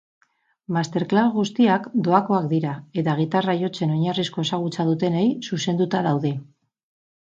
Masterclass 0.77 1.25
guztiak 1.35 1.85
doakoak 2.09 2.49
dira 2.55 2.73
eta 3.03 3.17
gitarra 3.23 3.57
jotzen 3.63 3.97
oinarrizko 4.01 4.49
ezagutza 4.51 4.91
dutenei 4.93 5.27
zuzenduta 5.49 6.07
daude. 6.13 6.39